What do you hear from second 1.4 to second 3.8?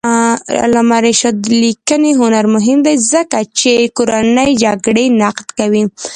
لیکنی هنر مهم دی ځکه چې